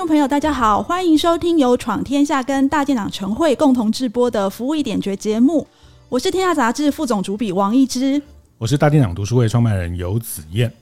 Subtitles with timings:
[0.00, 5.66] 听众朋友，大家好，欢迎收听由闯天下跟大店长晨会共同制播的《服务一点绝》节目。
[6.08, 8.22] 我是天下杂志副总主笔王一之，
[8.56, 10.72] 我是大店长读书会创办人游子燕。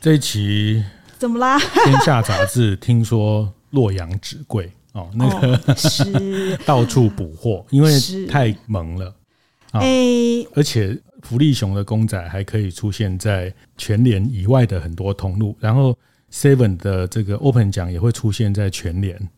[0.00, 0.80] 这一期
[1.18, 1.58] 怎么啦？
[1.58, 7.92] 天下杂志听说洛阳纸贵哦，那个、哦、是 到处补货，因为
[8.28, 9.12] 太萌了。
[9.72, 15.98] 哎、哦，欸、而且福利熊的公仔还可以出现在全联以外的很多通路，然后
[16.32, 19.28] Seven 的这个 Open 奖也会出现在全联。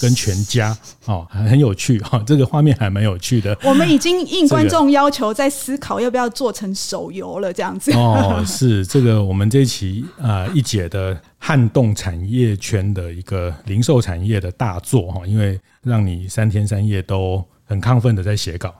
[0.00, 3.56] 跟全家哦，很有趣哈，这个画面还蛮有趣的。
[3.62, 8.42] 我们已经应观众要求，在思考要不要做成手游了，这样子哦。
[8.46, 18.74] 是这个我们这一期啊一姐的撼动产业圈的一个零售产业的大作哈，因为让你三天三夜都很亢奋的在写稿。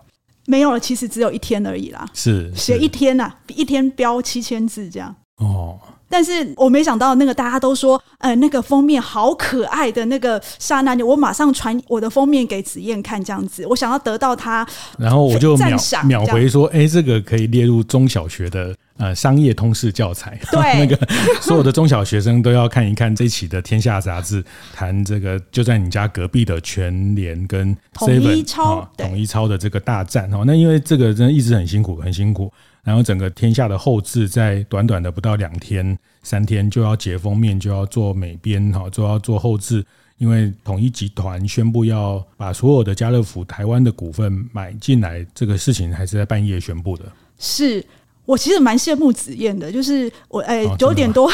[0.46, 2.08] 没有了，其实只有一天而已啦。
[2.14, 5.14] 是写一天呐，一天标七千字这样。
[5.38, 5.78] 哦。
[6.10, 14.66] 但是我没想到，那个大家都说，呃，那个封面好可爱的那个刹那，我马上传我的封面给子燕看，这样子，我想要得到他，
[14.98, 20.98] 然后我就秒秒回说，哎，这个可以列入中小学的呃商业通识教材，对， 那个
[21.42, 32.50] 所有的中小学生都要看一看这一期的《天下杂志》，谈这个就在你家隔壁的全联跟统一超统一超的这个大战哦，那因为这个真的一直很辛苦，很辛苦。
[32.88, 39.84] 然后整个天下的后置在短短的不到两天、三天就要解封面，就要做美编哈，就要做后置。
[40.16, 47.04] 因为统一集团宣布要把所有的家乐福台湾的股份买进来，这个事情还是在半夜宣布的。
[47.38, 47.84] 是。
[48.28, 51.32] 我其实蛮羡慕子燕的，就是我哎 九点多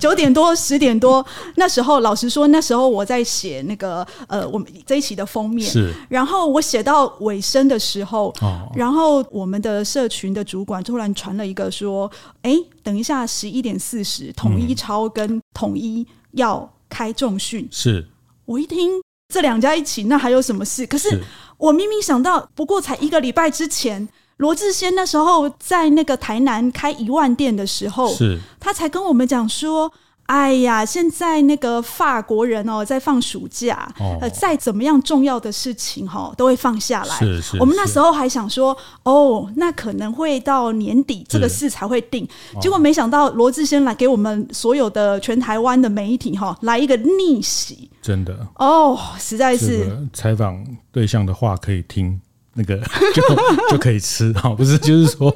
[0.00, 1.24] 九点多十点多
[1.56, 12.10] 那时候，老实说那时候我在写那个呃我们这一期的封面，是，然后我写到尾声的时候，哦，然后我们的社群的主管突然传了一个说，
[12.40, 18.08] 哎，等一下十一点四十，统一超跟统一要开重训，是。
[18.46, 18.92] 我一听
[19.28, 20.86] 这两家一起，那还有什么事？
[20.86, 21.22] 可是。
[21.58, 24.08] 我明明想到，不过才一个礼拜之前。
[24.42, 28.40] 罗志先那时候在那个台南开一万店的时候，是。
[28.58, 29.92] 他才跟我们讲说
[30.26, 37.14] ：“哎呀，现在那个法国人哦，在放暑假，哦、呃，再怎么样重要的事情哈、哦，都会放下来。
[37.16, 42.26] 是是，我们那时候还想说，哦，那可能会到年底这个事才会定。
[42.60, 48.36] 结果没想到罗志先来给我们所有的全台湾的媒体哈、哦，来一个逆袭，真的。
[48.56, 49.86] 哦，实在是。
[50.12, 52.20] 采访对象的话可以听。
[52.54, 52.76] 那个
[53.14, 53.22] 就
[53.70, 55.34] 就可以吃哈，不是就是说，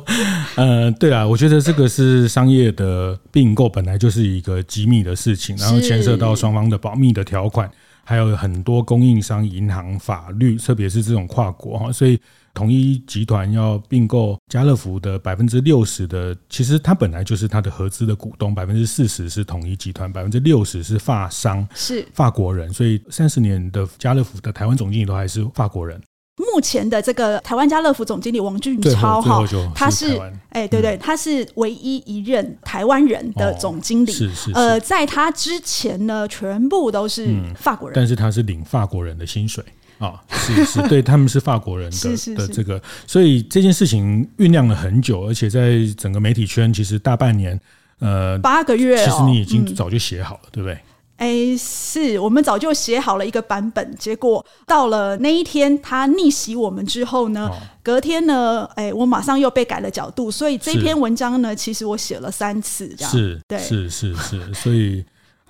[0.57, 7.71] 呃，对啊，我觉得这个是商业的并购，本来就是一个机密的事情，然后牵涉到双方的保密的条款，
[8.05, 12.21] 还有很多供应商、银行、法律，特别是这种跨国哈，所以
[12.53, 25.99] 统一集团要并购家乐福的百分之六十的，其实它本来就是它的合资的股东，百分之四十是统一集团，百分之六十是法商，是法国人，所以三十年的家乐福的台湾总经理都还是法国人。
[26.37, 29.43] 目前的这个台湾家乐福总经理王俊超哈，
[29.75, 30.21] 他是
[30.51, 34.13] 哎对对，他是唯一一任台湾人的总经理。
[34.13, 34.53] 是是。
[34.53, 37.27] 呃，在他之前呢，全部都是
[37.57, 37.95] 法国人。
[37.95, 39.65] 但是他是领法国人的薪水
[39.99, 47.59] 啊， 是是，对他们是法国人的的这个，所以这件事情酝酿了很久，而且在整个媒体圈，其实大半年，
[48.01, 50.79] 呃，八个月，其实你已经早就写好了，对不对？
[51.17, 65.05] 哎、欸，是我们早就写好了一个版本，结果到了那一天他逆袭我们之后呢，哦、隔天呢，哎、欸，我马上又被改了角度，所以这篇文章呢，其实我写了三次，这样是，对，是是是，所以。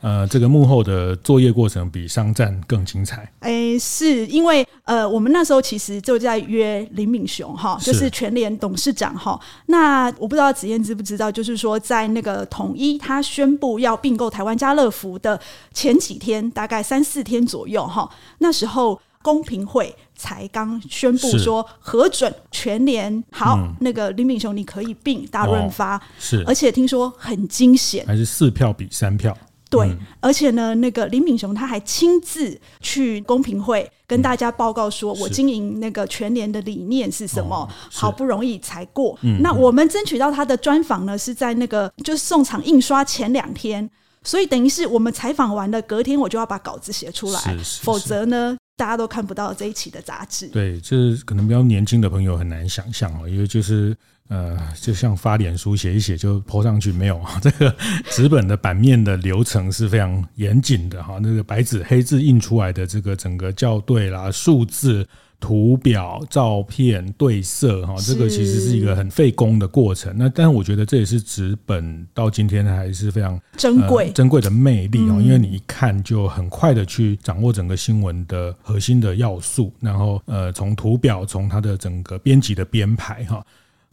[0.06, 3.28] 呃，这个幕后的作业过程比商战更精彩。
[3.40, 9.36] 哎，是因为呃，我们那时候其实就在约林敏雄哈，就是全联董事长哈。
[9.66, 15.40] 那我不知道子燕知不知道，就是说在那个统一他宣布要并购台湾家乐福的
[15.74, 18.08] 前几天，大概三四天左右哈，
[18.38, 23.24] 那时候公平会才刚宣布说核准全联。
[23.32, 29.36] 好，嗯、那个林敏雄你可以并大润发，是，而且听说很惊险，还是四票比三票。
[29.68, 39.18] 对，而且呢，那个林敏雄他还亲自去公平会跟大家报告说，我经营那个全联的理念是什么，好不容易才过。
[39.40, 43.90] 那我们争取到他的专访呢，是在那个就是送场印刷前两天，
[44.22, 50.46] 所以等于是我们采访完了，隔天我就要把稿子写出来，否则呢大家都看不到这一期的杂志。
[50.46, 53.96] 对，这可能比较年轻的朋友很难想象哦，因为就是
[54.28, 57.38] 呃，就像发脸书写一写就 po 上去，没有啊。
[57.42, 57.74] 这个
[58.10, 65.06] 纸本的版面的流程是非常严谨的哈，那个白纸黑字印出来的这个整个校对啦、数字。
[65.38, 70.10] 图表、照片对色，哈，这个其实是一个很费工的过程。
[70.16, 83.44] 那但是我觉得这也是纸本到今天还是非常珍贵、珍贵的魅力哦，因为你一看就很快的去掌握整个新闻的核心的要素，然后呃，从图表，从它的整个编辑的编排，哈。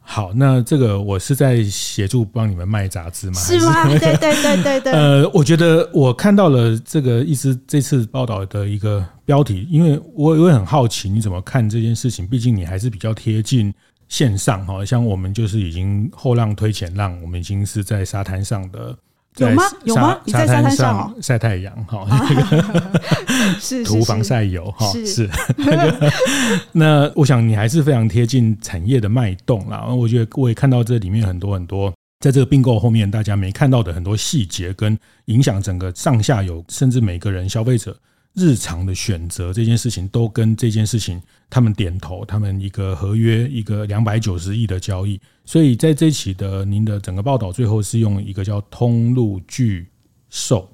[0.05, 3.39] 好，那这个我是在协助帮你们卖杂志吗？
[3.39, 3.87] 是吗？
[3.97, 4.91] 对对对对对。
[4.91, 12.27] 呃，我觉得我看到了这个意思，这次报道的一个标题，因为我我也很好奇你怎么看这件事情。
[12.27, 13.73] 毕竟你还是比较贴近
[14.09, 18.95] 线上哈，像我们就是已经后浪推前浪，我们已经是在沙滩上的。
[19.37, 19.63] 有吗？
[19.83, 20.19] 有吗？
[20.25, 26.11] 你在沙滩上晒太阳哈，那个是涂防 晒油哈，是那个。
[26.71, 29.85] 那我想你还是非常贴近产业的脉动啦。
[29.87, 37.97] 我觉得我也看到这里面很多很多，在这个并购后面大家没看到的很多细节，跟影响整个上下游，甚至每个人消费者。
[38.33, 49.87] 日常的选择这件事情，都跟这件事情他们点头，他们一个合约，一个两百九十亿的交易，所以在这一期的您的整个报道最后是用一个叫通路巨
[50.29, 50.67] 兽，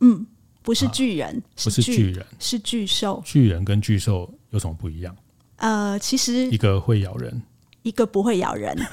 [0.00, 0.26] 嗯，
[0.62, 3.22] 不是巨人，啊、不是巨人，是巨兽。
[3.24, 5.16] 巨人跟巨兽有什么不一样？
[5.56, 7.42] 呃，其实一个会咬人，
[7.82, 8.76] 一个不会咬人。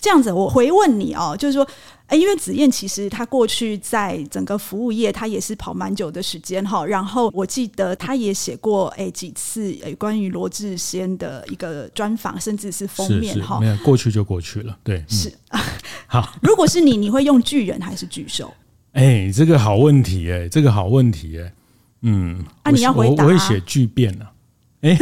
[0.00, 1.66] 这样子，我回问你哦，就是说。
[2.08, 6.86] 哎，因为子燕其实她过去在整个服务业，她也是跑蛮久的时间哈。
[6.86, 13.58] 然后我记得她也写过哎几次哎关于罗志先的一个专访，甚至是封面哈。
[13.58, 15.60] 没有过去就过去了，对，是、嗯、
[16.06, 16.32] 好。
[16.40, 18.54] 如果是你，你会用巨人还是巨兽？
[18.92, 21.52] 哎，这个好问题哎，这个好问题哎，
[22.02, 24.30] 嗯，啊，你要回答、啊，我，我会写巨变啊。
[24.82, 24.96] 哎，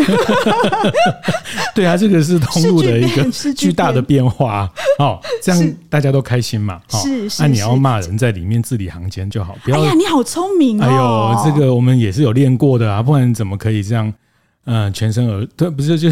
[1.75, 3.25] 对啊，这个是通路的一个
[3.55, 6.81] 巨大的变化哦，这样大家都开心嘛。
[6.89, 9.81] 是是，那你要骂人在里面字里行间就好，不要。
[9.81, 10.85] 哎呀，你好聪明哦！
[11.35, 14.13] 哎呦，这个我们也是有练过的啊，不然怎么可以这样？
[14.67, 16.11] 嗯，全身而退不是就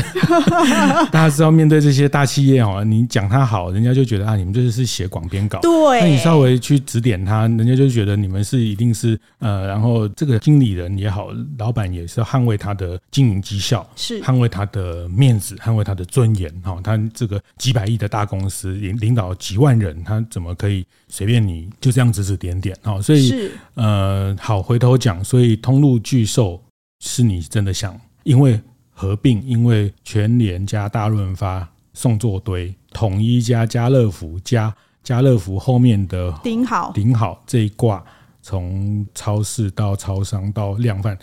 [1.10, 5.58] 大家知道面对这些大企业哦，你讲他好，人家就觉得啊，你们这是写广编稿。
[5.60, 11.28] 对，那你稍微去指点他，人家就觉得你们是一定是呃，然后这个经理人也好，
[11.58, 16.78] 老板也是要捍卫他的经营绩效，是捍卫他的面子，捍卫他的尊严哈。
[16.84, 23.00] 他这个几百亿的大公司领领导几万人，他怎么可以随便你就这样指指点点哈？
[23.00, 26.62] 所以是呃，好回头讲，所以通路巨兽
[27.00, 27.98] 是你真的想。
[28.24, 28.60] 因为
[28.90, 38.04] 合并，因为全联加大润发送作堆，统一加家乐福加家乐福后面的顶好顶好这一挂，
[38.40, 41.18] 从超市到超商到量贩，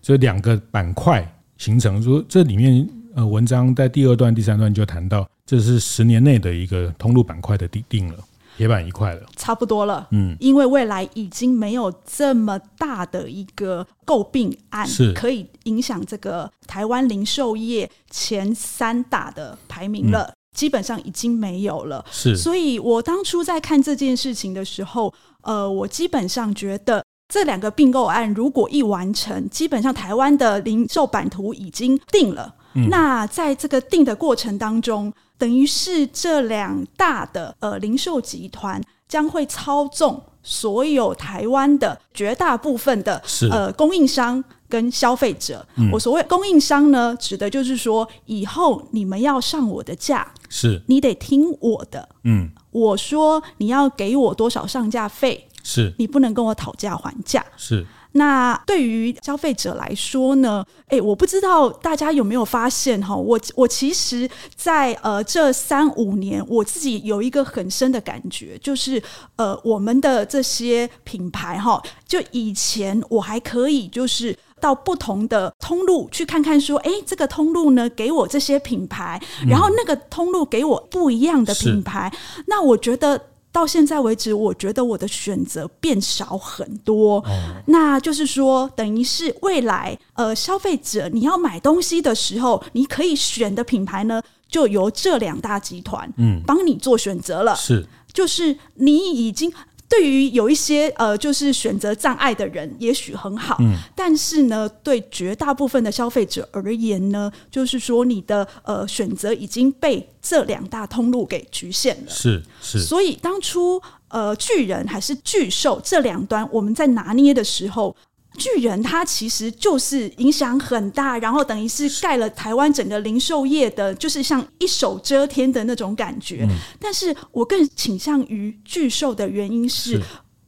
[0.00, 1.26] 这两个板块
[1.56, 2.02] 形成。
[2.02, 8.18] 说这里面呃，文章在第二段、第三段就谈到，这是十年内的一个通路板块的定定了。
[8.56, 10.06] 铁板一块了，差不多了。
[10.10, 22.04] 嗯，因为未来已经没有这么大的一个购并案，是可以影响这个台湾零售业前三大的排名了，嗯、基本上已经没有了。
[22.10, 25.12] 是，所以我当初在看这件事情的时候，
[25.42, 32.54] 呃，我基本上觉得这两个并购案如果一完成，基本上台湾的零售版图已经定了。
[32.74, 43.20] 嗯、那在这个定的过程当中，等于是这两大的呃零售集团将会操纵所有台湾的绝大部分的
[43.50, 45.66] 呃供应商跟消费者。
[45.74, 52.08] 嗯、我所谓供应商呢，指的就是说，以后你们要上我的架，是你得听我的。
[52.22, 57.44] 嗯，我说你要给我多少上架费，是你不能跟我讨价还价。
[57.56, 57.84] 是。
[58.12, 60.64] 那对于消费者来说呢？
[60.88, 69.02] 哎，我不知道大家有没有发现哈，我我其实在呃这三五年，我自己有一个很深的感觉，就是
[69.36, 82.12] 呃我们的这些品牌哈，就以前我还可以就是到不同的通路去看看，说，哎，这个通路呢给我这些品牌，然后那个通路给我不一样的品牌，
[82.46, 83.28] 那我觉得。
[83.52, 87.18] 到现在为止，我觉得我的选择变少很多。
[87.18, 97.54] 哦、那就是说，等于是未来，呃，消费者你要买东西的时候，你可以选的品牌呢，就由这两大集团嗯帮你做选择了。
[97.54, 99.52] 是，就是你已经。
[99.92, 103.58] 对于有一些呃，就是选择障碍的人，也许很好。
[103.60, 112.10] 嗯，但是呢，对绝大部分的消费者而言呢，就是说你的呃选择已经被这两大通路给局限了。
[112.10, 112.80] 是是。
[112.80, 117.94] 所以当初呃巨人还是巨兽这两端，我们在拿捏的时候，
[118.38, 126.46] 巨人他其实就是影响很大，然后等于是盖了台湾整个零售业的，就是像一手遮天的那种感觉。
[126.48, 130.02] 嗯、但是我更倾向于巨兽的原因是，是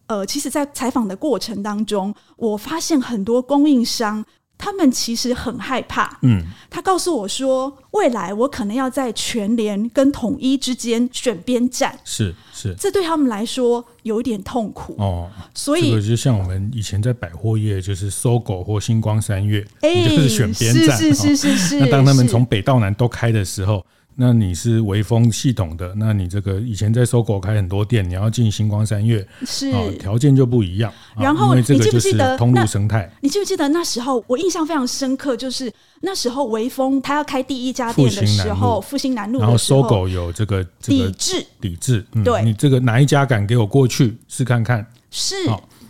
[0.06, 4.24] 呃，其实，在采访的过程当中，我发现很多供应商。
[4.64, 15.30] 他们其实很害怕，嗯，他告诉我说，未来我可能要在全联跟统一之间选边站，是是，这对他们来说有一点痛苦哦。
[15.54, 21.80] 所以，这个就像我们以前在百货业，就是 SOGO 或星光三月，欸、就是选边站，是是是是是。
[21.80, 23.84] 那当他们从北到南都开的时候。
[24.16, 30.92] 那你是微风系统的，那你这个以前在 SOGO 开很多店，你要进星光三月，是条件就不一样。
[31.16, 33.10] 然后因为这个就是通路生态。
[33.20, 42.04] 你记不记得那时候我印象非常深刻，就是那时候微风他要开第一家店的时候，复兴南路，然后 SOGO 有这个抵制，抵制。
[42.24, 44.86] 对，你这个哪一家敢给我过去试看看？
[45.10, 45.34] 是。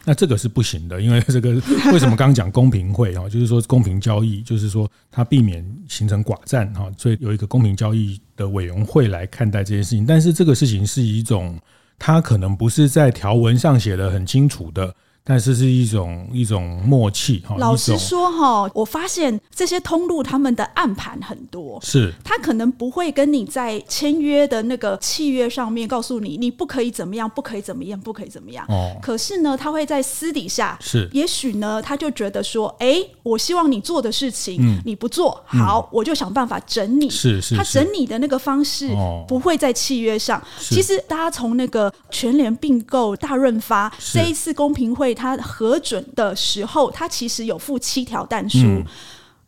[0.05, 1.51] 那这个是不行的，因为这个
[1.93, 10.05] 为什么刚刚讲公平会啊，就是说公平交易，就是说它避免形成寡占哈，所以有一个公平交易的委员会来看待这件事情。
[10.05, 11.59] 但是这个事情是一种，
[11.99, 14.95] 它可能不是在条文上写的很清楚的。
[15.27, 17.57] 但是是一种一种默契哈。
[17.59, 28.67] 老实说哈，我发现这些通路他们的暗盘很多，是他可能不会跟你在签约的那个契约上面告诉你，你不可以怎么样，不可以怎么样，不可以怎么样。
[28.69, 28.95] 哦。
[29.01, 37.09] 可是呢，他会在私底下，是也许呢，他就觉得说，哎，我希望你做的事情，嗯，你不做好，嗯，我就想办法整你。
[37.09, 37.57] 是是，是。
[37.57, 38.91] 他整你的那个方式
[39.27, 40.43] 不会在契约上。
[40.59, 45.14] 其实大家从那个全联并购大润发这一次公平会。
[45.15, 48.59] 他核准的时候，他其实有附七条弹书。
[48.59, 48.85] 嗯、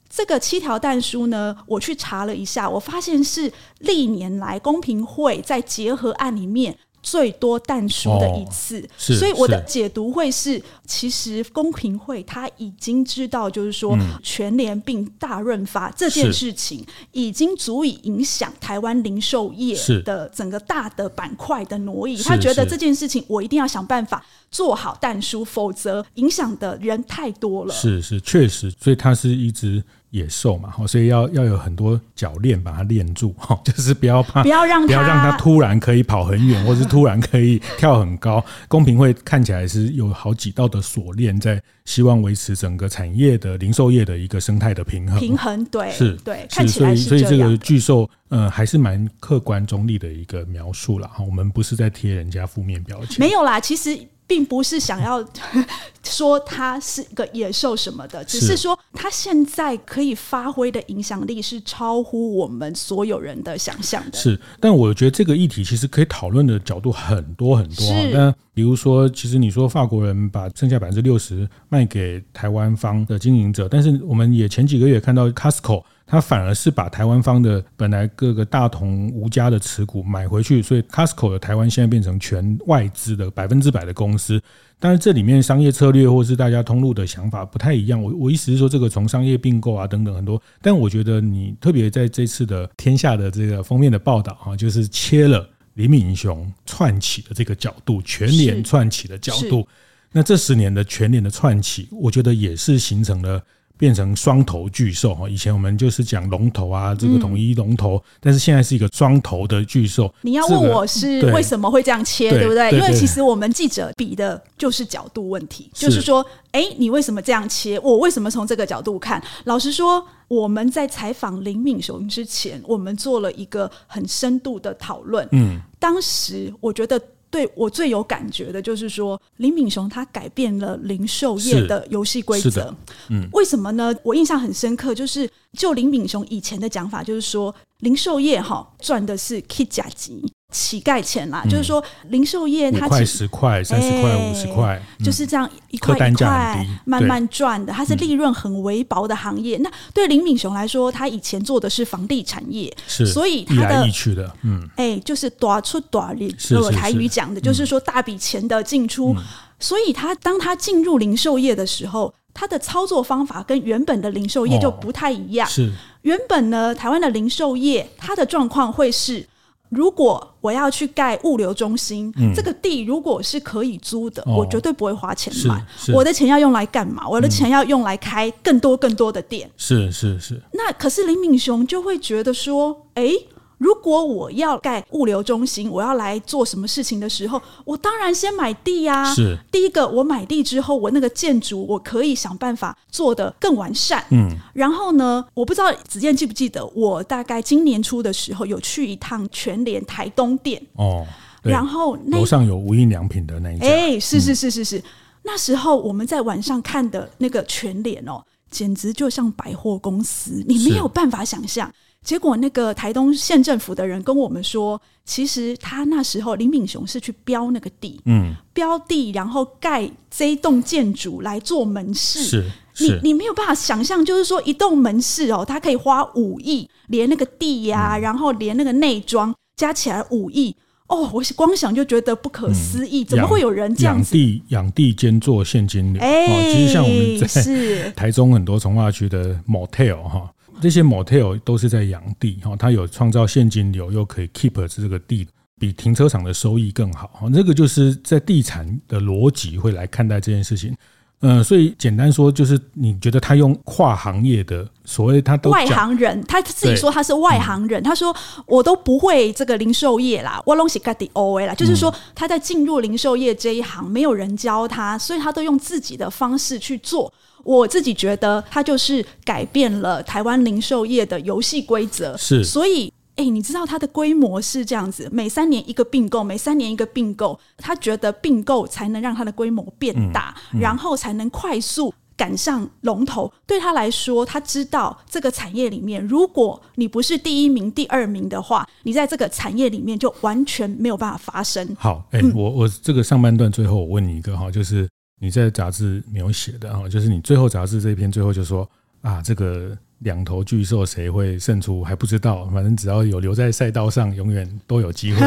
[0.08, 6.78] 这个七条弹书呢，我去查了一下，我发现是历年来公平会在结合案里面。
[7.06, 22.16] 最多但书的一次，哦、所以我的解读会是，其实公平会他已经知道，就是说全联并大润发这件事情，已经足以影响台湾零售业的整个大的板块的挪移。
[22.25, 27.72] 他觉得这件事情，我一定要想办法做好但书，否则影响的人太多了。
[27.72, 29.80] 是是，确实，所以他是一直。
[30.16, 38.42] 野兽嘛，所以要要有很多脚链把它链住，哈， 就是不要怕，不要让它，不要让它突然可以跑很远，或是突然可以跳很高。
[38.68, 45.20] 公平会看起来是有好几道的锁链，在希望维持整个产业的零售业的一个生态的平衡。
[45.20, 51.23] 平衡，对，是，对，看起来是所以，所以这个巨兽，呃，还是蛮客观中立的一个描述了哈。
[51.23, 53.99] 我们不是在贴人家负面标签，没有啦，其实。
[54.26, 55.25] 并不是想要
[56.02, 64.16] 说他是一个野兽什么的，只是说他现在可以发挥的影响力是超乎我们所有人的想象的。
[64.16, 67.87] 是，但我觉得这个议题其实可以讨论的角度很多很多。
[68.12, 75.83] 那比如说，其实你说法国人把剩下百分之六十卖给台湾方的经营者，但是我们也前几个月看到 Costco。
[76.06, 84.40] 他反而是把台湾方的本来各个大同吴家的持股买回去，所以 Costco 的台湾现在变成全外资的百分之百的公司。
[84.78, 88.00] 但是这里面商业策略或是大家通路的想法不太一样。
[88.00, 99.66] 我我意思是说，这个从商业并购啊等等很多，但我觉得你特别在这次的天下的这个封面的报道啊，就是切了李敏雄串起的这个角度，全联串起的角度。
[100.12, 103.42] 那这十年的全联的串起，我觉得也是形成了。
[103.78, 110.12] 变成双头巨兽哈，以前我们就是讲龙头啊，这个统一龙头，但是现在是一个双头的巨兽。
[110.23, 112.71] 你要问我是为什么会这样切，对不对？
[112.73, 117.78] 因为其实我们记者比的就是角度问题，就是说，哎，你为什么这样切？
[117.80, 119.23] 我为什么从这个角度看？
[119.45, 125.28] 老实说，我们在采访林敏雄之前，我们做了一个很深度的讨论。
[125.33, 127.00] 嗯，当时我觉得。
[127.30, 132.75] 对我最有感觉的就是说，林敏雄他改变了零售业的游戏规则。
[133.11, 133.95] 嗯，为什么呢？
[134.02, 140.33] 我印象很深刻，就是就林敏雄以前的讲法，就是说零售业哈赚的是 K 甲级。
[140.52, 149.59] 乞丐钱啦，嗯、就是说零售业它块十块、三十块、五十块，就是这样一块一块慢慢赚的，它是利润很微薄的行业。
[149.59, 159.12] 嗯、那对林敏雄来说，他以前做的是房地产业，是所以他的易去的，嗯，哎，就是大出大入，我台语讲的就是说大笔钱的进出。
[159.14, 159.25] 嗯、
[159.59, 165.47] 所以他当他进入零售业的时候，他的操作方法跟原本的零售业就不太一样。
[165.47, 165.73] 哦、是
[166.06, 169.26] 原本呢，台湾的零售业它的状况会是。
[169.68, 175.60] 如果我要去盖物流中心，嗯、这个地如果是可以租的，哦、我绝对不会花钱买。
[175.92, 177.02] 我的钱要用来干嘛？
[177.08, 179.50] 我的钱要用来开更多更多的店。
[179.56, 180.40] 是是是。
[180.52, 183.10] 那可是林敏雄就会觉得说，哎，
[183.58, 189.14] 如果我要盖物流中心，我要来做什么事情的时候，我当然先买地呀、啊。
[189.14, 189.36] 是。
[189.50, 194.04] 第一个，我买地之后，我那个建筑我可以想办法做得更完善。
[194.10, 200.60] 嗯，然后呢，我不知道子健记不记得，我大概今年初的时候有去一趟全联台东店。
[200.75, 201.06] 哦，
[201.42, 204.82] 然后那楼上有无印良品的那一家，哎，是是是是是，嗯、
[205.22, 211.72] 那时候我们在晚上看的那个全联哦，简直就像百货公司，你没有办法想象。
[212.06, 222.22] 结果那个台东县政府的人跟我们说，其实他那时候林敏雄是去标那个地，嗯，标地然后盖这一栋建筑来做门市。
[222.22, 222.44] 是，
[222.75, 230.54] 是你你没有办法想象，就是说一栋门市哦，他可以花五亿，连那个地呀、啊，嗯、然后连那个内装加起来五亿
[230.86, 234.16] 哦，我光想就觉得不可思议，嗯、怎么会有人这样子？
[234.16, 240.30] 养地养地兼做现金流，哎、哦，其实像我们在是 台中很多从化区的 motel 哈。
[240.60, 245.26] 这些 motel 都是在养地哈，它有创造现金流，又可以 keep 这个地，
[245.58, 247.30] 比停车场的收益更好哈。
[247.30, 250.75] 这个就是在地产的逻辑会来看待这件事情。
[251.20, 258.14] 嗯，所以简单说，就是你觉得他用跨行业的所谓他都外行人，他自己说他是外行人，他说
[258.46, 267.12] 我都不会这个零售业啦，我拢是家己学的啦，就是说他在进入零售业这一行，没有人教他，所以他都用自己的方式去做。
[267.42, 272.16] 我自己觉得，他就是改变了台湾零售业的游戏规则。
[272.16, 277.38] 是，所以，哎、欸，你知道它的规模是这样子，每三年一个并购，每三年一个并购。
[277.56, 283.32] 他觉得并购才能让它的规模变大，嗯嗯、然后才能快速赶上龙头。
[283.46, 291.75] 对他来说，他知道这个产业里面，如果你不是第一名、第二名的话，你在这个产业里面就完全没有办法发生。
[291.78, 294.88] 好，哎、欸，嗯、我我这个上半段最后我问你一个哈，就是。
[295.18, 298.68] 你在杂志没有写的哈，就是你最后杂志这一篇最后就说
[299.00, 305.26] 啊，这个两头巨兽谁会胜出还不知道，反正只要有留在赛道上，永远都有机会。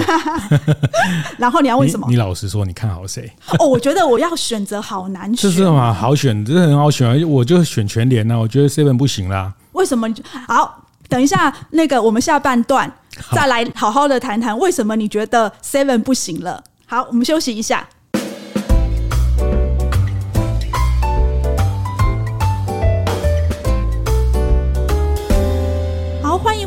[1.40, 2.06] 然后你要问什么？
[2.08, 3.32] 你，你老实说，你看好谁？
[3.58, 5.92] 哦，我觉得我要选择好难选，这是嘛？
[5.92, 8.38] 好选，这是很好选，我就选全联呐。
[8.38, 9.54] 我觉得 Seven 不行啦。
[9.72, 10.08] 为什么？
[10.48, 12.92] 好，等一下，那个我们下半段
[13.32, 16.64] 再来好好的谈谈为什么你觉得 Seven 不行了。
[16.86, 17.88] 好，我们休息一下。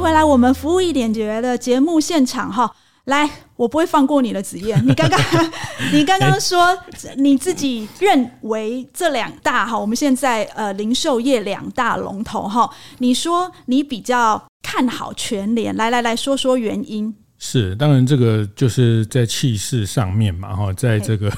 [0.02, 2.68] 回来，我们服务一点觉的节目现场哈，
[3.04, 4.84] 来，我不会放过你的子燕。
[4.84, 5.20] 你刚刚，
[5.94, 6.76] 你刚刚说
[7.16, 17.14] 你自己认为这两大哈，我们现在呃零售业两大龙头哈，你说你比较看好全联，来来来说说原因。
[17.38, 21.30] 是，当然这个就是在气势上面嘛哈，在这个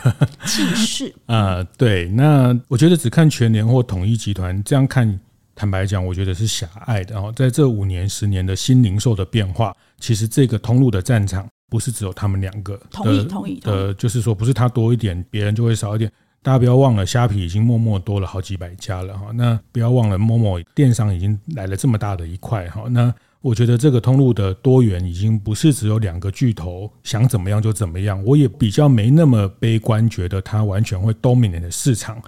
[0.46, 5.20] 气势 啊，对，那我觉得只看全联或统一集团这样看。
[5.54, 7.14] 坦白讲，我觉得是狭隘的。
[7.14, 12.78] 然后在这五年、十年的新零售的变化，其实这个通路的战场不是只有他们两个。
[12.90, 13.60] 同意，同意。
[13.64, 16.10] 呃，就是说，不是他多一点，别人就会少一点。
[16.42, 19.30] 大家不要忘了，虾皮已经默默多了好几百家了哈。
[19.32, 22.84] 那不要忘了，momo 电商已经来了这么大的一块哈。
[22.90, 28.22] 那我觉得这个通路的多元已经不是只有两个巨头想怎么样就怎么样。
[28.24, 32.20] 我也比较没那么悲观，觉得它完全会 dominate 的市场。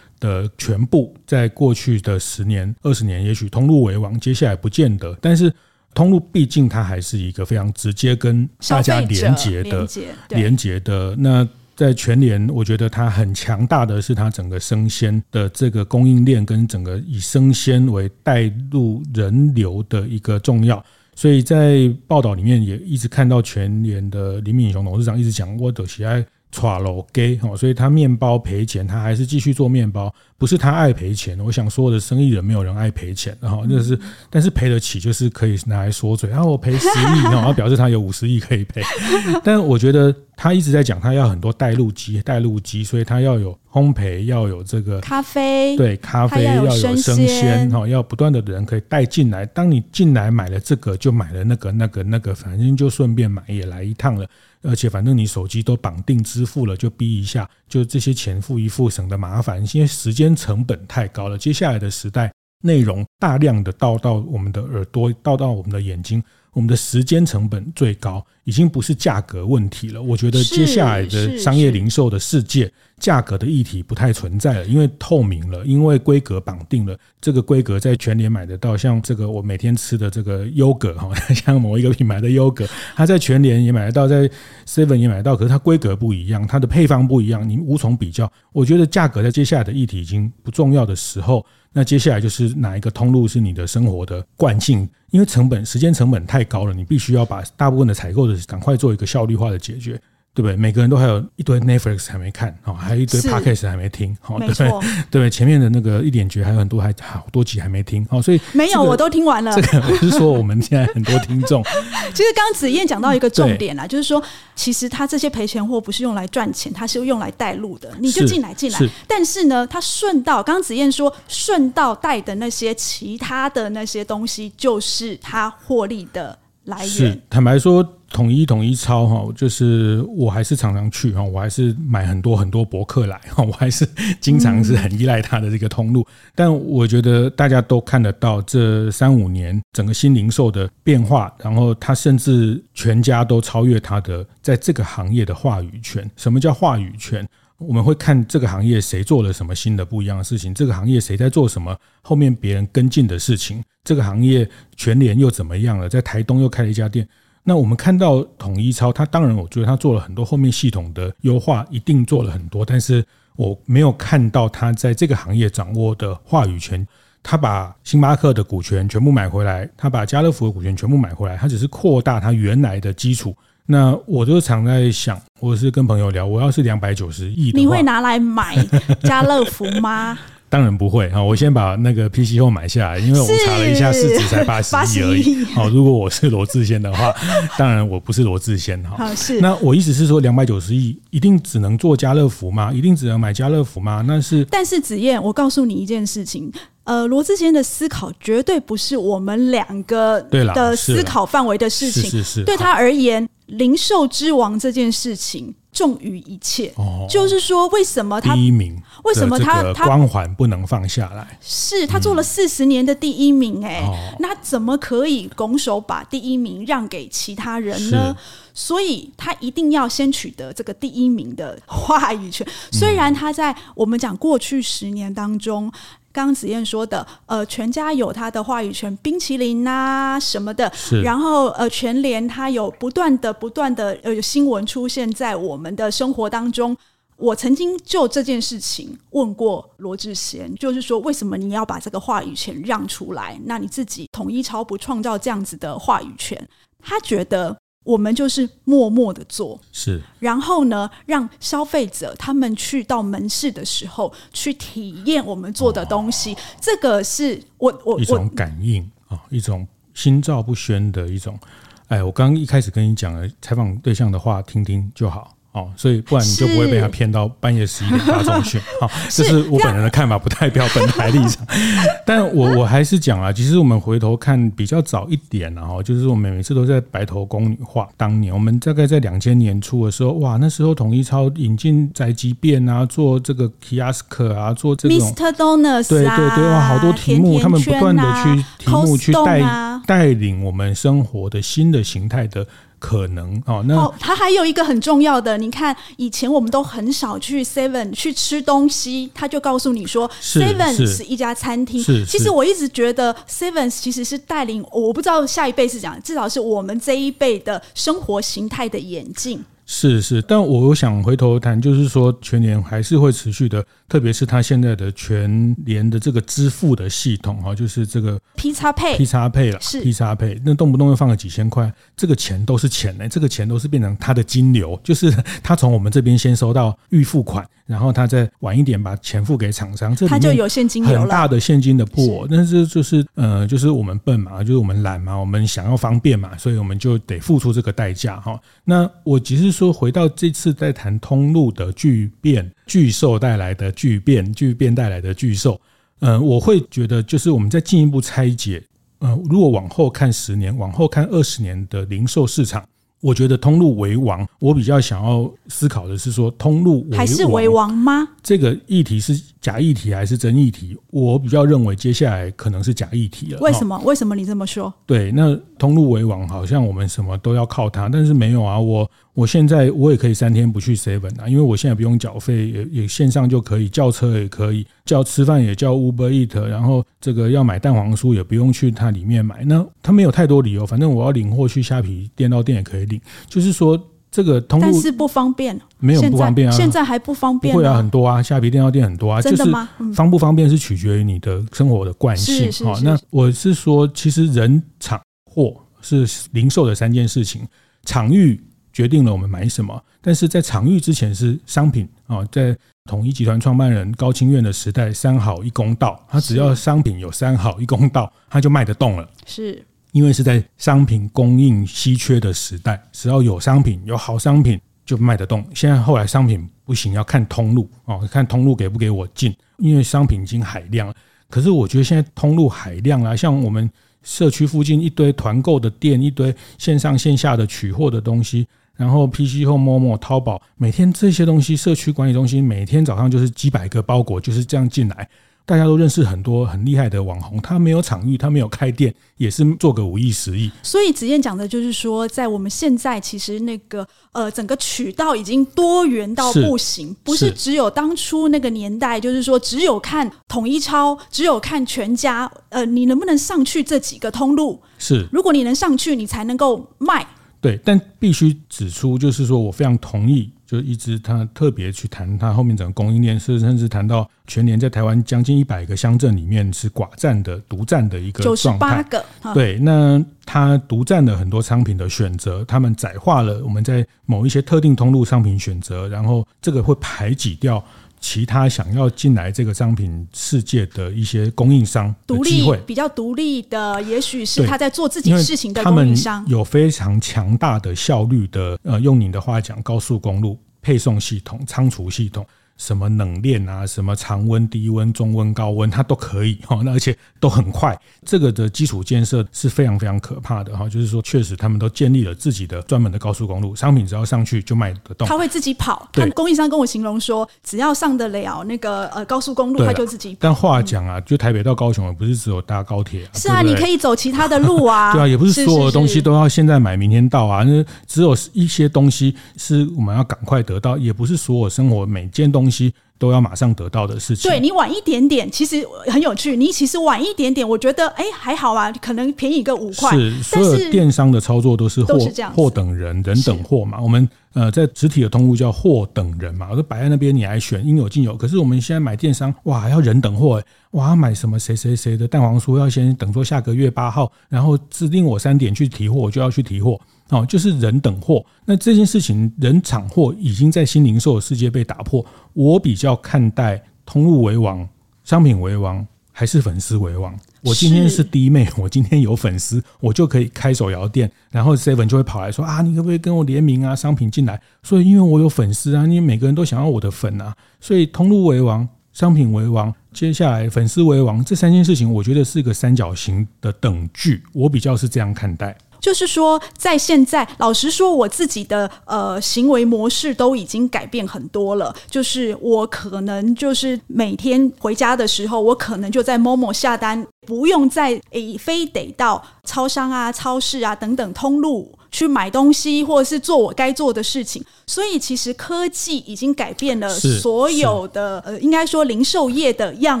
[0.20, 5.16] 的全部，在过去的十年、二十年，也许通路为王，接下来不见得。
[5.20, 5.52] 但是
[5.94, 9.88] 通路毕竟它还是一个非常直接跟大家连接的、
[10.30, 11.14] 连接的。
[11.16, 20.82] 那在全联，我觉得它很强大的是它整个生鲜的这个供应链，跟整个以生鲜为带入人流的一个重要。
[21.14, 26.24] 所以在报道里面也一直看到全联的林敏雄董事长一直讲，我都喜爱。
[26.56, 31.38] 垮了给哦，所以他面包赔钱，他还是继续做面包，不是他爱赔钱。
[31.38, 33.98] 我想所有的生意人没有人爱赔钱，然后就是，
[34.30, 36.30] 但是赔得起就是可以拿来说嘴。
[36.30, 38.82] 然后我赔十亿，然后表示他有五十亿可以赔。
[39.44, 49.44] 但我觉得他一直在讲，他要很多带路机，带路机，所以他要有烘焙，要有这个咖啡，对，咖啡要有生鲜哈，要不断的人可以带进来。
[49.46, 54.26] 当你进来买了这个，就买了那个、那个、那个，反正就顺便买也来一趟了。
[54.66, 59.64] 而且反正你手机都绑定支付了，就逼一下，就这些钱付一付，省得麻烦。
[59.72, 61.38] 因为时间成本太高了。
[61.38, 66.22] 接下来的时代，内容大量的到到我们的耳朵，到到我们的眼睛。
[66.52, 70.00] 我们的时间成本最高，已经不是价格问题了。
[70.00, 76.96] 我觉得接下来的商业零售的世界，价格的议题不太存在了，因为透明了，因为规格绑定了。
[77.20, 84.30] 这个规格在全联买得到，像这个我每天吃的这个优格 哈，像某一个品牌的优格，它在全联也买得到，在
[84.64, 88.30] Seven 也买得到，可是它规格不一样，它的配方不一样，你无从比较。
[88.52, 91.44] 我觉得价格在接下来的议题已经不重要的时候。
[91.72, 94.88] 那接下来就是哪一个通路是你的生活的惯性？
[95.10, 100.00] 因为成本、时间成本太高了，你必须要把大部分的采购的赶快做一个效率化的解决。
[100.36, 100.54] 对不对？
[100.54, 104.70] 每个人都还有一堆 Netflix 还没看，哦，还有一堆 Podcast 还没听，哦，对不对？
[105.10, 109.50] 对，前面的那个一点绝还有很多，还好多集还没听，哦，所以没有，我都听完了。
[109.54, 111.64] 这个 我是说我们现在很多听众。
[112.12, 114.22] 其实刚刚子燕讲到一个重点啦，就是说，
[114.54, 118.78] 其实他这些赔钱货不是用来赚钱，他是用来带路的，你就进来进来。
[119.08, 126.86] 但是呢，他顺道，刚刚子燕说顺道带的那些其他的那些东西，就是他获利的来源。
[126.86, 127.95] 是，坦白说。
[128.16, 133.86] 统一统一超哈，就是我还是常常去哈，我还是买很多很多博客来哈， 我还是
[134.22, 136.02] 经常是很依赖它的这个通路。
[136.34, 146.10] 但我觉得大家都看得到这三五年整个新零售的变化，然后它甚至全家都超越它的在这个行业的话语权。
[146.16, 147.28] 什么叫话语权？
[147.58, 155.86] 我们会看这个行业谁做了什么新的不一样的事情，这个行业谁在做什么，后面别人跟进的事情，这个行业全联又怎么样了？
[155.86, 157.06] 在台东又开了一家店。
[157.48, 163.04] 那我们看到统一超，它当然我觉得它做了很多后面系统的优化，一定做了很多，但是
[163.36, 166.84] 我没有看到它在这个行业掌握的话语权。
[167.22, 173.34] 他把星巴克的股权全部买回来，他把家乐福的股权全部买回来，他只是扩大他原来的基础。
[173.66, 178.56] 那我就常在想，我是跟朋友聊，我要是两百九十亿，你会拿来买
[179.02, 180.16] 家乐福吗？
[180.48, 181.22] 当然不会啊！
[181.22, 185.44] 我先把那个 PC Home 买下来，因为我查了一下，市值才 八十亿而已。
[185.46, 187.12] 好，如果我是罗志先的话，
[187.58, 189.14] 当然我不是罗志先哈。
[189.14, 189.40] 是。
[189.40, 192.72] 那我意思是说，两百九十亿一定只能做家乐福吗？
[192.72, 194.04] 一定只能买家乐福吗？
[194.06, 194.44] 那是。
[194.44, 196.50] 但是子燕，我告诉你一件事情，
[196.84, 202.04] 呃，罗志贤的思考绝对不是我们两个的思考范围的事情。
[202.04, 202.44] 是是是。
[202.44, 205.54] 对他而言，零售之王这件事情。
[205.76, 208.74] 重于一切，哦，就是说，为什么他第一名？
[209.04, 211.38] 为什么他他光环不能放下来？
[211.42, 218.16] 是他做了四十年的第一名，欸，哎，嗯，那怎么可以拱手把第一名让给其他人呢？
[218.54, 222.46] 所以他一定要先取得这个第一名的话语权。
[222.72, 225.70] 虽然他在我们讲过去十年当中。
[226.16, 231.02] 刚刚子燕说的，呃，全家有他的话语权，冰淇淋啊什么的，是。
[231.02, 236.74] 然后呃，全联他有不断的、不断的呃新闻出现在我们的生活当中。
[237.18, 243.38] 我曾经就这件事情问过罗志贤，就是说，为什么你要把这个话语权让出来？
[243.44, 246.48] 那你自己统一超不创造这样子的话语权？
[246.82, 247.54] 他觉得。
[247.86, 261.38] 我们就是默默的做，是，然后呢，让消费者他们去到门市的时候去体验我们做的东西，哦、这个是我我一种感应啊、哦，一种心照不宣的一种。
[261.86, 265.35] 哎，我刚刚一开始跟你讲了采访对象的话，听听就好。
[265.56, 268.60] 哦，所以不然你就不会被他骗到半夜十一点发重讯。
[268.78, 271.46] 好，这是我本人的看法，不代表本台立场。
[272.04, 277.88] 但我我还是讲啊，其实我们回头看比较早一点，然后就是我们每次都在白头宫女话。
[277.96, 285.32] 当年我们大概在两千年初的时候，哇，那时候统一超引进宅急便啊，做这个 kiosk 啊，做这种 Mr.
[285.32, 289.40] Donuts 对对对，哇，好多题目，他们不断的去题目去带
[289.86, 292.46] 带领我们生活的新的形态的。
[292.78, 301.82] 可能哦，那哦，它还有一个很重要的，你看以前我们都很少去 Seven 去吃东西，他就告诉你说 Seven 是一家餐厅。
[302.04, 309.42] 其实我一直觉得 Seven 其实是带领，我不知道下一辈是讲，至少是我们这一辈的生活形态的演进。
[309.68, 325.10] 是是，但我想回头谈，就是说全年还是会持续的，特别是它现在的全年的这个支付的系统哈，就是这个 P-XPay P-XPay 了，是 P-XPay，那动不动又放个几千块，这个钱都是钱呢，这个钱都是变成他的金流，就是
[325.42, 338.40] 他从我们这边先收到预付款，然后他再晚一点把钱付给厂商，这他就有现金流了，很大的现金的破，但是就是呃，就是我们笨嘛，就是我们懒嘛，我们想要方便嘛，所以我们就得付出这个代价哈。
[338.64, 339.56] 那我只是。
[339.56, 345.58] 说回到这次在谈通路的巨变、巨兽带来的巨变、巨变带来的巨兽，
[346.00, 348.62] 嗯，我会觉得就是我们再进一步拆解，
[349.00, 352.62] 嗯，如果往后看十年、往后看二十年的零售市场。
[353.06, 358.08] 我觉得通路为王，我比较想要思考的是说，通路为王还是为王吗？
[358.20, 359.16] 这个议题是
[359.46, 360.76] 假议题还是真议题？
[360.90, 363.38] 我比较认为接下来可能是假议题了。
[363.38, 363.80] 为什么？
[363.84, 364.74] 为什么你这么说？
[364.84, 368.58] 对，那通路为王，好像我们什么都要靠它，但是没有啊。
[368.58, 379.44] 我我现在我也可以三天不去 seven 啊，因为我现在不用缴费，也也线上就可以叫车，也可以叫吃饭，也叫 Uber Eat，然后这个要买蛋黄酥也不用去它里面买。
[379.44, 383.00] 那它没有太多理由，反正我要领货去虾皮店到店也可以领。
[383.28, 383.80] 就是说，
[384.16, 389.68] 这个通路，但是不方便，没有不方便啊，现在还不方便，会啊，很多啊，虾皮电话店很多啊，真的吗？
[389.78, 392.50] 就是方不方便是取决于你的生活的惯性。
[392.64, 394.98] 好，那我是说，其实人、场、
[395.30, 397.46] 货是零售的三件事情，
[397.84, 402.56] 场域决定了我们买什么，但是在场域之前是商品啊，在
[402.88, 409.06] 统一集团创办人高清院的时代，三好一公道，他只要商品有三好一公道，他就卖得动了。
[409.26, 409.62] 是。
[409.96, 415.42] 因为是在商品供应稀缺的时代，只要有商品，有好商品就卖得动。
[415.54, 419.34] 现在后来商品不行，要看通路哦，看通路给不给我进。
[419.56, 420.94] 因为商品已经海量了，
[421.30, 423.70] 可是我觉得现在通路海量啊，像我们
[424.02, 435.08] 社区附近一堆团购的店，一堆线上线下的取货的东西，然后 PC 后 Momo、淘宝，每天这些东西，社区管理中心每天早上就是几百个包裹就是这样进来。
[435.46, 440.50] 大家都认识很多很厉害的网红，他没有场域，他没有开店，也是做个五亿、十亿。
[440.60, 454.60] 所以子燕讲的就是说，在我们现在其实那个呃整个渠道已经多元到不行，是不是只有当初那个年代，就是说只有看统一超，只有看全家，呃，你能不能上去这几个通路？
[454.78, 457.06] 是，如果你能上去，你才能够卖。
[457.40, 460.30] 对，但必须指出，就是说我非常同意。
[460.46, 468.36] 就一直他特别去谈他后面整个供应链，是甚至谈到全年在台湾将近一百个乡镇里面是寡占的独占的一个状态。
[468.36, 477.60] 九十八个，对，那他独占了很多商品的选择，他们窄化了我们在某一些特定通路商品选择，然后这个会排挤掉。
[478.00, 492.26] 其他想要进来这个商品世界的一些供应商独立会，比较独立的，也许是他在做自己事情的供应商，有非常强大的效率的，呃，用你的话讲，高速公路配送系统、仓储系统。
[492.56, 496.60] 什么冷链啊，什么常温、低温、中温、高温，它都可以哈。
[496.64, 500.68] 那而且都很快，这个的基础建设是非常非常可怕的哈。
[500.68, 505.06] 就是说，确实他们都建立了自己的专门的高速公路，商品只要上去就卖得动。
[505.06, 510.18] 他会自己跑，他供应商跟我形容说，只要上得了那个呃高速公路，他就自己跑。
[510.20, 513.10] 但话讲啊，就台北到高雄，也不是只有搭高铁啊。
[513.14, 514.92] 是啊，你可以走其他的路啊。
[514.94, 517.42] 对啊，也不是所有的东西都要现在买明天到啊。
[517.42, 522.74] 那只有一些东西是我们要赶快得到，也不是所有生活每件东西。
[522.98, 524.30] 都要马上得到的事情。
[524.30, 526.34] 对，你晚一点点，其实很有趣。
[526.34, 529.94] 你其实晚一点点，我觉得哎还好啊，可能便宜个五块。
[529.94, 531.98] 是，所有电商的操作都是货
[532.34, 533.78] 货等人，人等货嘛。
[533.78, 538.16] 我们呃在实体的通路叫货等人嘛，我说摆在那边你来选，应有尽有。
[538.16, 546.80] 可是我们现在买电商，哇，还要人等货，哇，要买什么谁谁谁的蛋黄酥，要先等说下个月八号，然后指定我三点去提货，我就要去提货。
[547.10, 548.24] 哦，就是人等货。
[548.44, 552.04] 那这件事情，人场货已经在新零售的世界被打破。
[552.32, 554.68] 我比较看待通路为王，
[555.04, 557.16] 商品为王，还是粉丝为王？
[557.42, 563.76] 我今天是弟妹，我今天有粉丝，我就可以开手摇店，然后 Seven 就会跑来说啊，你可不可以跟我联名啊？
[563.76, 564.40] 商品进来。
[564.64, 574.20] 所以因为我有粉丝啊，因为每个人都想要我的粉啊，所以通路为王，商品为王，接下来粉丝为王，这三件事情，我觉得是一个三角形的等距。
[574.32, 575.56] 我比较是这样看待。
[575.80, 581.74] 就是说，在现在，老实说，我自己的呃行为模式都已经改变很多了。
[581.90, 594.44] 就是我可能就是每天回家的时候，我可能就在 Momo 下单，不用再诶非得到超商啊、超市啊等等通路去买东西，或者是做我该做的事情。
[594.66, 600.00] 所以，其实科技已经改变了所有的呃，应该说零售业的样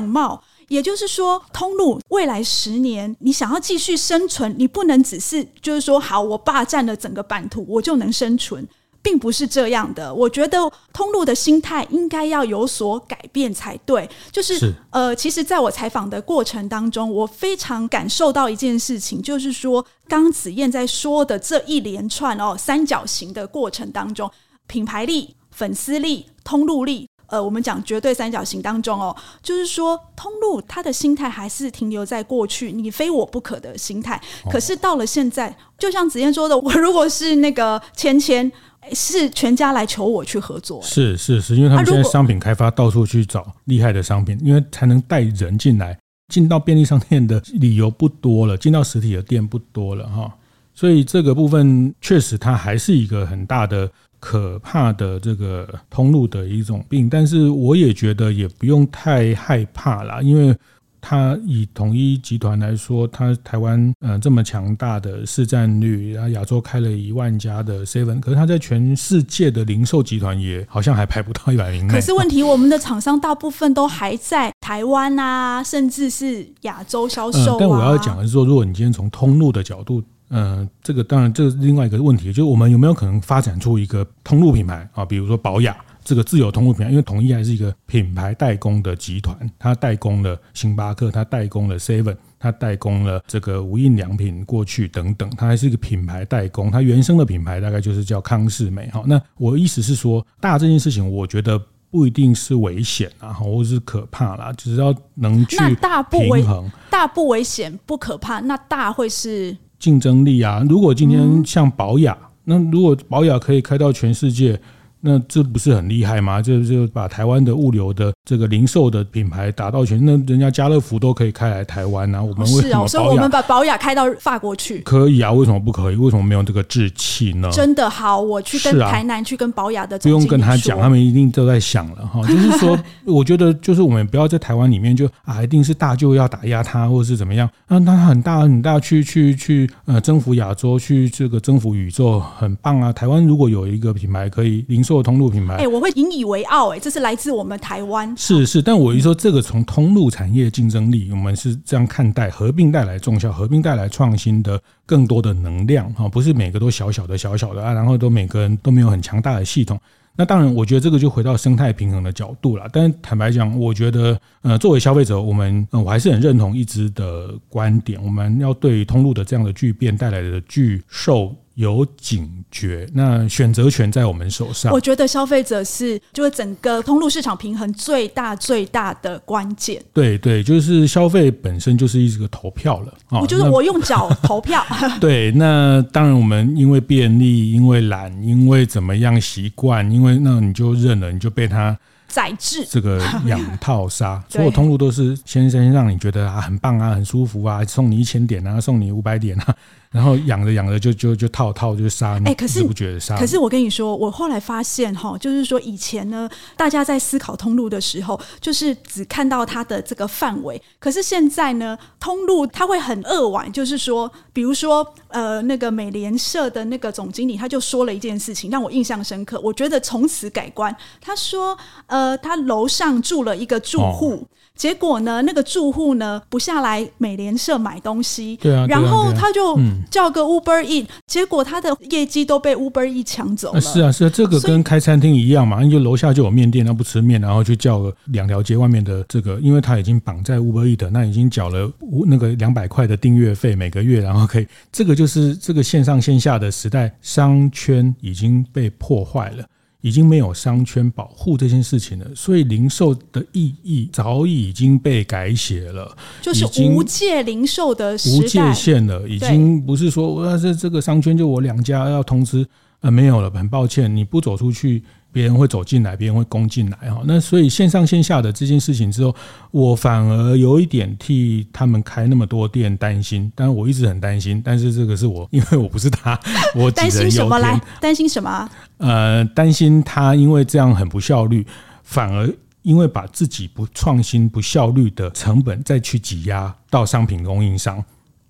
[0.00, 0.42] 貌。
[0.68, 8.66] 也就是说，通路未来十年，你想要继续生存，你不能只是就是说，好，我霸占了整个版图，我就能生存，
[9.00, 10.12] 并不是这样的。
[10.12, 10.58] 我觉得
[10.92, 14.08] 通路的心态应该要有所改变才对。
[14.32, 24.28] 就是，呃，其实在我采访的过程当中，我非常感受到一件事情，就是说，刚子燕在说的这一连串哦三角形的过程当中，
[24.66, 27.08] 品牌力、粉丝力、通路力。
[27.26, 34.20] 呃，我们讲绝对三角形当中哦，就是说通路他的心态还是停留在过去你非我不可的心态。
[34.50, 38.50] 可是到了现在，就像子燕说的，我如果是那个芊芊，
[38.92, 40.80] 是全家来求我去合作。
[40.82, 45.98] 是是是，因为他们现在商品开发到处去找厉害的商品，因为才能带人进来，
[46.32, 50.32] 进到便利商店的理由不多了，进到实体的店不多了哈。
[50.74, 53.90] 所以这个部分确实它还是一个很大的。
[54.18, 60.56] 可怕的这个通路的一种病，但是我也觉得也不用太害怕啦，因为
[61.00, 71.86] 它以统一集团来说，它台湾呃这么强大的市占率，然后亚洲开了一万家的 Seven，可是它在全世界的零售集团也好像还排不到一百名。
[71.86, 77.56] 可是问题，我们的厂商大部分都还在台湾啊，甚至是亚洲销售啊。
[77.60, 80.02] 但我要讲的是说，如果你今天从通路的角度。
[80.28, 85.04] 呃，这个当然这是另外一个问题，就是我们有没有可能发展出一个通路品牌啊？
[85.04, 92.16] 比如说宝雅这个自有通路品牌，因为统一还是一个品牌代工的集团，它代工了星巴克，它代工了 Seven。
[92.38, 99.02] 它代工了这个无印良品过去等等，它还是一个品牌代工，它原生的品牌大概就是叫康士美哈。
[99.06, 101.60] 那我意思是说，大这件事情，我觉得
[101.90, 105.74] 不一定是危险啊，或者是可怕啦，只要能去平衡。
[105.76, 106.44] 大不危，
[106.90, 110.66] 大不危险，不可怕，那大会是竞争力啊。
[110.68, 114.60] 如果今天像保雅，那如果保雅可以开到全世界。
[115.00, 116.42] 那这不是很厉害吗？
[116.42, 122.22] 就就把台湾的物流的这个零售的品牌打到全，那人家家乐福都可以开来台湾啊。
[122.22, 122.88] 我们为什么？
[122.88, 124.80] 所以我们把宝雅开到法国去？
[124.80, 125.96] 可以啊，为什么不可以？
[125.96, 127.48] 为什么没有这个志气呢？
[127.52, 132.20] 真的好，我去跟台南去跟宝雅的，不用跟他讲，他们一定都在想了哈。
[132.26, 137.48] 就是说， 我觉得就是我们不要在台湾里面就啊，一定是大舅要打压他，或者是怎么样？
[137.68, 142.92] 那他很大很大，去去去呃，征服亚洲，去这个征服宇宙，很棒啊！
[142.92, 145.02] 台湾如果有一个品牌可以零售。
[145.06, 148.12] 通路品牌，哎，我会引以为傲，哎，这是来自我们台湾。
[148.16, 159.78] 是是，但我一说这个从通路产业竞争力，我们是这样看待，合并带来重效，合并带来创新的更多的能量，哈，不是每个都小小的小小的啊，然后都每个人都没有很强大的系统。
[160.16, 162.66] 那当然，我觉得这个就回到生态平衡的角度了。
[162.72, 171.36] 但是坦白讲，我觉得，呃，作为消费者，我们，呃，我还是很认同一支的观点，我们要对通路的这样的巨变带来的巨兽。
[171.56, 174.70] 有警觉，那选择权在我们手上。
[174.72, 179.82] 我觉得消费者是就是整个通路市场平衡最大最大的关键。
[179.92, 183.20] 对对，就是消费本身就是一个投票了啊。
[183.20, 184.62] 我觉得我用脚投票。
[185.00, 191.74] 对，那当然我们因为便利，因为懒，因为怎么样习惯，因为那你就认了，你就被他
[192.06, 192.66] 宰制。
[192.68, 199.56] 这个养套杀， 所有通路都是先生让你觉得啊很棒啊，很舒服啊，送你一千点啊，送你五百点啊。
[199.96, 203.16] 然后养着养着就就就套套就杀你，哎，可是不觉得杀？
[203.16, 210.60] 可是我跟你说，我后来发现哈，就是说以前呢，大家在思考通路的时候，就是只看到它的这个范围。
[210.78, 219.40] 可是现在呢，通路它会很扼腕，就是说，比如说呃，那个美联社的那个总经理，他就说了一件事情，让我印象深刻。
[219.42, 220.76] 我觉得从此改观。
[221.00, 221.56] 他说，
[221.86, 224.16] 呃，他楼上住了一个住户。
[224.16, 229.58] 哦结果呢，那个住户呢不下来美联社买东西，对啊，然后他就
[229.90, 233.60] 叫个 Uber Eats，结果他的业绩都被 Uber Eats 抢走了。
[233.60, 241.70] 是啊，是啊，这个跟开餐厅一样嘛，你就楼下就有面店，他不吃面，然后就叫个两条街外面的这个，因为他已经绑在 Uber Eats，那已经缴了
[242.06, 249.44] 那个两百块的订阅费每个月，然后可以，这个就是这个线上线下的时代，商圈已经被破坏了。
[249.86, 262.44] 已经没有商圈保护这件事情了，所以零售的意义早已经被改写了，就是无界零售的无界限了，已经不是说我要是这个商圈就我两家要通知，
[262.80, 264.82] 呃，没有了，很抱歉，你不走出去。
[265.16, 267.00] 别人会走进来，别人会攻进来哈。
[267.06, 269.16] 那所以线上线下的这件事情之后，
[269.50, 273.32] 我反而有一点替他们开那么多店担心。
[273.34, 276.20] 但我一直很担心，但是这个是我，因为我不是他，
[276.54, 276.70] 我。
[276.70, 277.58] 担心什么来？
[277.80, 278.46] 担心什么？
[278.76, 281.46] 呃，担心他因为这样很不效率，
[281.82, 287.82] 反而因为把自己不创新、不效率的成本再去挤压到商品供应商。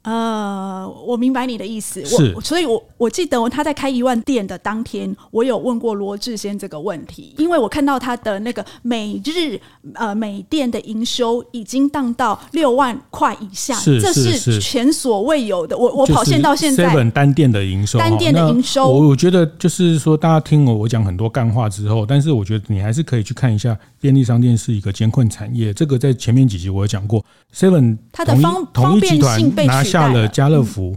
[0.06, 2.04] 呃，我明白你的意思。
[2.06, 9.60] 是，我所以我，我我记得他在开一万店的当天，我有问过罗志先这个问题，因为我看到他的那个每日
[9.94, 15.76] 呃每店的营收已经降到六万块以下，是这是前所未有的。
[15.76, 30.94] 我我跑线到现在，seven 单店的营收，单店的营收，我我觉得就是说，大家听我我讲很多干话之后，但是我觉得你还是可以去看一下，便利商店是一个艰困产业，这个在前面几集我有讲过，seven 它的方方便性被取下了家乐福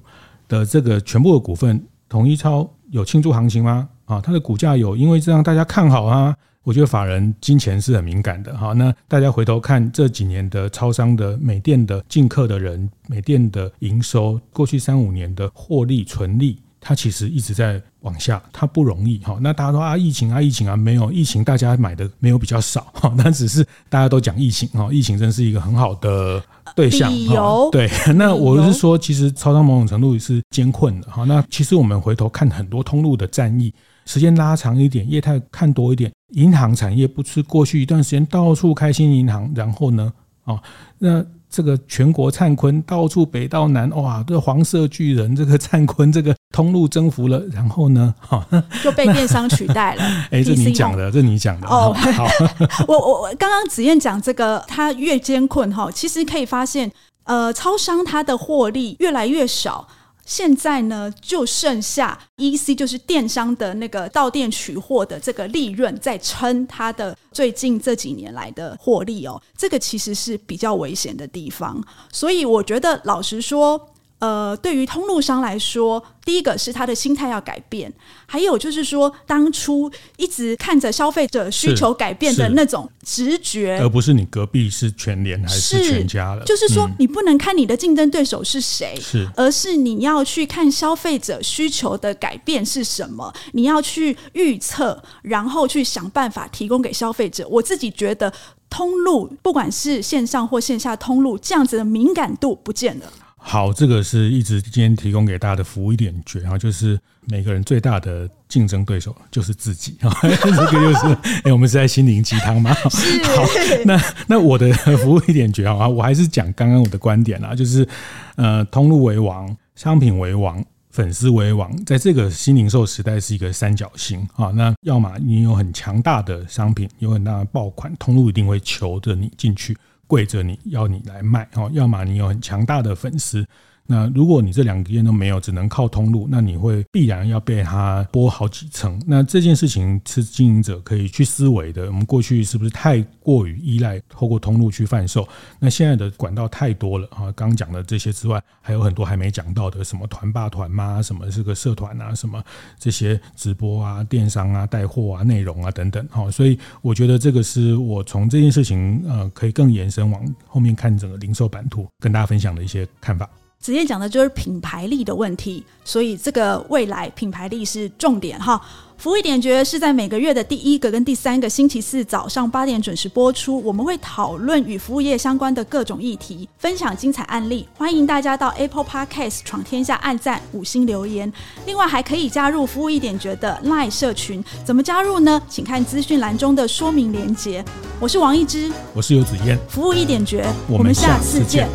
[0.49, 3.87] 的这个全部的股份，统一超有庆祝行情吗？
[4.05, 6.35] 啊，它的股价有，因为这样大家看好啊。
[6.63, 8.73] 我觉得法人金钱是很敏感的哈。
[8.73, 16.59] 那大家回头看这几年的超商的美店的进客的人，美店的营收，过去三五年的获利纯利。
[16.81, 19.37] 它其实一直在往下，它不容易哈。
[19.41, 23.13] 那大家说啊，疫情啊，疫情啊，没有疫情，大家买的没有比较少哈。
[23.17, 26.41] 那只是大家都讲疫情哈，疫情真是一个很好的
[26.75, 27.69] 对象哈。
[27.71, 31.23] 对， 那我是说，其实超商某种程度是艰困的哈。
[31.25, 33.73] 那其实我们回头看很多通路的战役，
[34.05, 40.11] 时间拉长一点，业态看多一点，银行产业不是过去一段时间到处开新银行，然后呢
[40.45, 40.57] 啊
[40.97, 41.25] 那。
[41.49, 44.23] 这个全国灿坤，到处北到南，哇！
[44.27, 48.45] 这黄色巨人，这个灿坤，这个通路征服了，然后呢，哈，
[48.83, 50.03] 就被电商取代了。
[50.29, 51.67] 哎，这你讲的，这你讲的。
[51.67, 52.27] 哦，好，
[52.87, 56.91] 我我我刚刚子燕讲这个，它越艰困哈，其实可以发现，
[57.23, 59.87] 呃，超商它的获利越来越少。
[60.29, 69.41] 现在呢，就剩下 EC，就是电商的那个到店取货的这个利润，在撑它的最近这几年来的获利哦。
[69.57, 73.88] 这个其实是比较危险的地方，所以我觉得，老实说。
[74.19, 77.91] 呃，对于通路商来说，第一个是他的心态要改变，
[78.25, 86.43] 还有就是说，当初一直看着消费者需求改变的那种直觉，而不是你隔壁是全联还是全家了。
[86.43, 97.47] 就是说，你不能看你的竞争对手是谁，是、嗯，而是你要去看消费者需求的改变是什么，你要去预测，然后去想办法提供给消费者。
[97.47, 98.33] 我自己觉得，
[98.69, 103.11] 通路不管是线上或线下通路，这样子的敏感度不见了。
[103.49, 110.15] 好，这个是一直今天提供给大家的服务一点诀啊，就是每个人最大的竞争对手就是自己啊。
[110.21, 112.71] 这个就是，哎、欸，我们是在心灵鸡汤吗？
[112.77, 113.43] 好，
[113.85, 117.87] 那那我的服务一点诀啊，我还是讲刚刚我的观点啊，就是
[118.35, 124.51] 呃，通路为王，商品为王，粉丝为王，在这个新零售时代是一个三角形啊。
[124.53, 129.75] 那要么你有很强大的商品，有很大的爆款，通路一定会求着你进去。
[130.09, 133.45] 跪着你要你来卖哦，要么你有很强大的粉丝。
[133.91, 139.01] 那如果你这两个都没有，只能靠通路，那你会必然要被它剥好几层。
[139.07, 141.87] 那这件事情是经营者可以去思维的。
[141.87, 145.27] 我们过去是不是太过于依赖透过通路去贩售？
[145.57, 147.31] 那现在的管道太多了啊！
[147.35, 152.43] 刚讲的这些之外，还有很多还没讲到的，什么团爸团妈，什么这个社团啊，什么
[152.77, 156.07] 这些直播啊、电商啊、带货啊、内容啊等等。
[156.09, 163.27] 哈，所以我觉得这个是我从这件事情呃，可以更延伸往后面看整个零售版图，跟大家分享的一些看法。
[163.61, 168.59] 直接讲的就是品牌力的问题，所以这个未来品牌力是重点哈。
[168.97, 173.61] 服务一点绝是在每个月的第一个跟第三个星期四早上八点准时播出。
[173.63, 177.67] 我们会讨论与服务业相关的各种议题，分享精彩案例。
[177.77, 181.31] 欢迎大家到 Apple Podcast 闯天下按赞五星留言。
[181.65, 185.41] 另外还可以加入服务一点绝的 Line 社群，怎么加入呢？
[185.49, 187.63] 请看资讯栏中的说明连结。
[188.01, 191.69] 我是王一之，我是游子燕，服务一点绝，我们下次见。